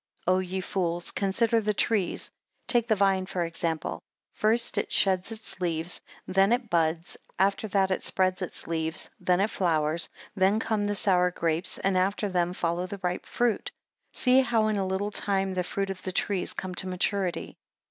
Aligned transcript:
13 0.25 0.35
O 0.35 0.39
ye 0.39 0.61
fools 0.61 1.11
consider 1.11 1.61
the 1.61 1.75
trees: 1.75 2.31
take 2.65 2.87
the 2.87 2.95
vine 2.95 3.27
for 3.27 3.41
an 3.41 3.47
example. 3.47 4.01
First 4.33 4.79
it 4.79 4.91
sheds 4.91 5.31
its 5.31 5.61
leaves; 5.61 6.01
then 6.27 6.51
it 6.51 6.71
buds; 6.71 7.17
after 7.37 7.67
that 7.67 7.91
it 7.91 8.01
spreads 8.01 8.41
its 8.41 8.65
leaves; 8.65 9.11
then 9.19 9.39
it 9.39 9.51
flowers; 9.51 10.09
then 10.35 10.57
come 10.59 10.85
the 10.85 10.95
sour 10.95 11.29
grapes; 11.29 11.77
and 11.77 11.95
after 11.95 12.29
them 12.29 12.53
follows 12.53 12.89
the 12.89 12.99
ripe 13.03 13.27
fruit. 13.27 13.71
See 14.11 14.41
how 14.41 14.69
in 14.69 14.77
a 14.77 14.87
little 14.87 15.11
time 15.11 15.51
the 15.51 15.63
fruit 15.63 15.91
of 15.91 16.01
the 16.01 16.11
trees 16.11 16.53
comes 16.53 16.77
to 16.77 16.87
maturity. 16.87 17.55